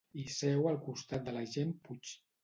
[0.19, 2.15] Hi seu al costat de l'agent Puig.